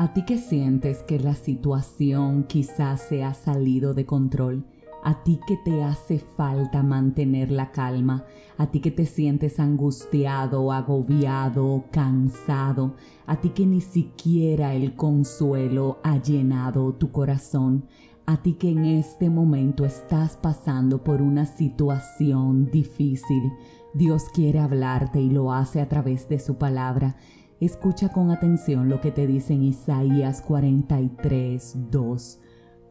[0.00, 4.64] A ti que sientes que la situación quizás se ha salido de control,
[5.04, 8.24] a ti que te hace falta mantener la calma,
[8.56, 12.94] a ti que te sientes angustiado, agobiado, cansado,
[13.26, 17.84] a ti que ni siquiera el consuelo ha llenado tu corazón,
[18.24, 23.52] a ti que en este momento estás pasando por una situación difícil.
[23.92, 27.16] Dios quiere hablarte y lo hace a través de su palabra.
[27.60, 32.38] Escucha con atención lo que te dice en Isaías 43, 2.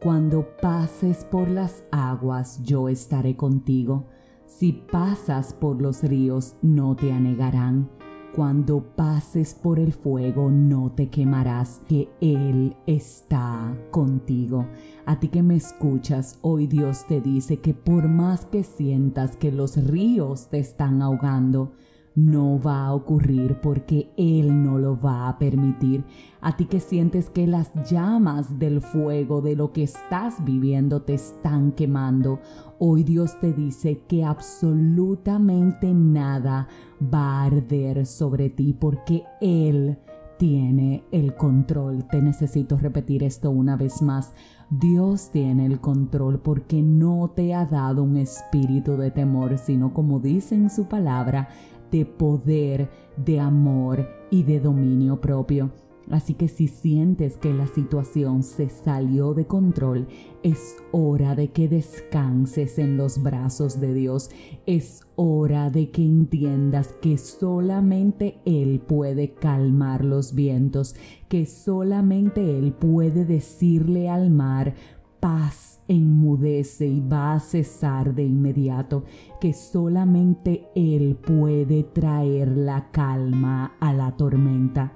[0.00, 4.06] Cuando pases por las aguas, yo estaré contigo.
[4.46, 7.90] Si pasas por los ríos, no te anegarán.
[8.32, 14.68] Cuando pases por el fuego, no te quemarás, que Él está contigo.
[15.04, 19.50] A ti que me escuchas, hoy Dios te dice que por más que sientas que
[19.50, 21.72] los ríos te están ahogando,
[22.14, 26.04] no va a ocurrir porque Él no lo va a permitir.
[26.40, 31.14] A ti que sientes que las llamas del fuego de lo que estás viviendo te
[31.14, 32.40] están quemando,
[32.78, 36.68] hoy Dios te dice que absolutamente nada
[37.02, 39.98] va a arder sobre ti porque Él
[40.40, 42.08] tiene el control.
[42.08, 44.32] Te necesito repetir esto una vez más.
[44.70, 50.18] Dios tiene el control porque no te ha dado un espíritu de temor, sino como
[50.18, 51.48] dice en su palabra,
[51.90, 55.70] de poder, de amor y de dominio propio.
[56.10, 60.08] Así que si sientes que la situación se salió de control,
[60.42, 64.30] es hora de que descanses en los brazos de Dios.
[64.66, 70.96] Es hora de que entiendas que solamente Él puede calmar los vientos,
[71.28, 74.74] que solamente Él puede decirle al mar,
[75.20, 79.02] paz enmudece y va a cesar de inmediato,
[79.40, 84.92] que solamente Él puede traer la calma a la tormenta.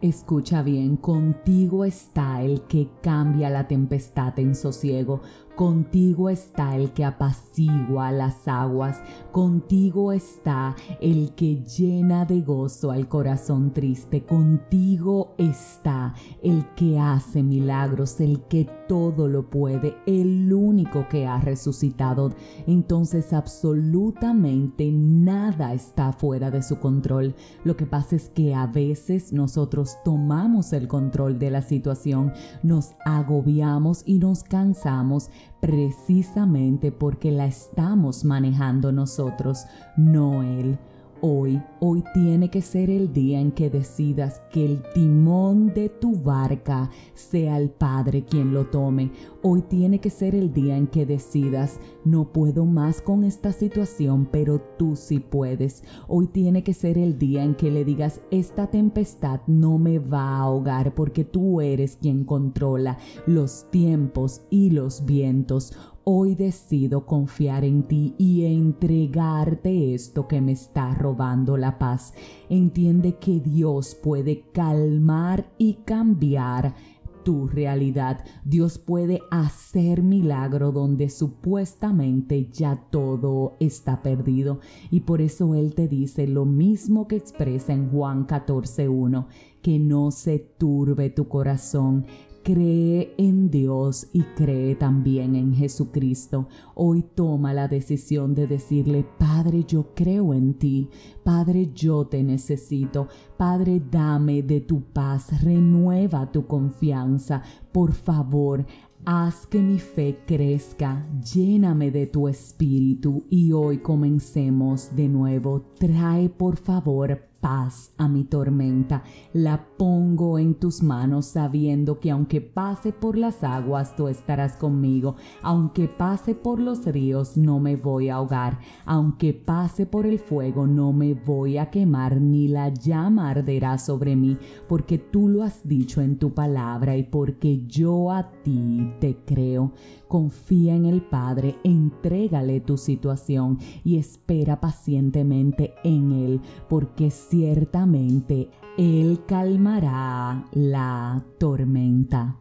[0.00, 5.20] Escucha bien, contigo está el que cambia la tempestad en sosiego,
[5.56, 9.00] Contigo está el que apacigua las aguas,
[9.32, 17.42] contigo está el que llena de gozo al corazón triste, contigo está el que hace
[17.42, 22.34] milagros, el que todo lo puede, el único que ha resucitado.
[22.66, 27.34] Entonces absolutamente nada está fuera de su control.
[27.64, 32.90] Lo que pasa es que a veces nosotros tomamos el control de la situación, nos
[33.06, 40.78] agobiamos y nos cansamos precisamente porque la estamos manejando nosotros, no Él.
[41.22, 46.14] Hoy, hoy tiene que ser el día en que decidas que el timón de tu
[46.14, 49.10] barca sea el Padre quien lo tome.
[49.40, 54.28] Hoy tiene que ser el día en que decidas, no puedo más con esta situación,
[54.30, 55.84] pero tú sí puedes.
[56.06, 60.36] Hoy tiene que ser el día en que le digas, esta tempestad no me va
[60.36, 65.72] a ahogar porque tú eres quien controla los tiempos y los vientos.
[66.08, 72.14] Hoy decido confiar en ti y entregarte esto que me está robando la paz.
[72.48, 76.76] Entiende que Dios puede calmar y cambiar
[77.24, 78.24] tu realidad.
[78.44, 84.60] Dios puede hacer milagro donde supuestamente ya todo está perdido.
[84.92, 89.26] Y por eso Él te dice lo mismo que expresa en Juan 14.1,
[89.60, 92.06] que no se turbe tu corazón,
[92.46, 96.46] Cree en Dios y cree también en Jesucristo.
[96.76, 100.88] Hoy toma la decisión de decirle, Padre, yo creo en ti.
[101.24, 103.08] Padre, yo te necesito.
[103.36, 105.42] Padre, dame de tu paz.
[105.42, 107.42] Renueva tu confianza.
[107.72, 108.64] Por favor,
[109.04, 115.60] Haz que mi fe crezca, lléname de tu espíritu y hoy comencemos de nuevo.
[115.78, 119.04] Trae por favor paz a mi tormenta.
[119.32, 125.14] La pongo en tus manos sabiendo que aunque pase por las aguas, tú estarás conmigo.
[125.42, 128.58] Aunque pase por los ríos, no me voy a ahogar.
[128.84, 134.16] Aunque pase por el fuego, no me voy a quemar, ni la llama arderá sobre
[134.16, 134.36] mí,
[134.66, 139.70] porque tú lo has dicho en tu palabra y porque yo a ti te creo.
[140.08, 148.48] Confía en el Padre, entrégale tu situación y espera pacientemente en Él, porque ciertamente
[148.78, 152.36] Él calmará la tormenta.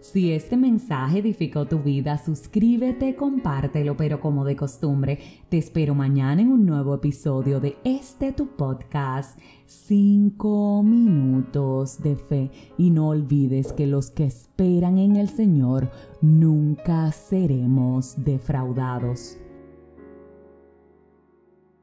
[0.00, 6.42] Si este mensaje edificó tu vida, suscríbete, compártelo, pero como de costumbre, te espero mañana
[6.42, 9.36] en un nuevo episodio de este tu podcast,
[9.66, 12.50] 5 minutos de fe.
[12.78, 15.90] Y no olvides que los que esperan en el Señor
[16.20, 19.38] nunca seremos defraudados.